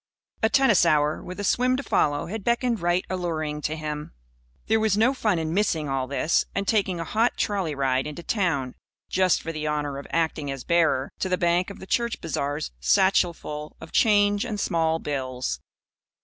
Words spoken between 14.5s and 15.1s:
small